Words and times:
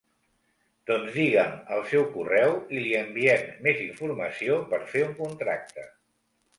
Doncs 0.91 1.11
diguem 1.17 1.53
el 1.75 1.83
seu 1.91 2.07
correu 2.15 2.55
i 2.77 2.81
li 2.87 2.97
enviem 3.03 3.55
més 3.69 3.87
informació 3.87 4.61
per 4.75 4.85
fer 4.95 5.09
un 5.11 5.19
contracte. 5.25 5.91